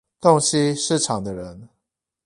[0.19, 1.69] 洞悉市場的人